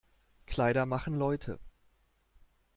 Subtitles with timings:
[0.47, 1.59] Kleider machen Leute.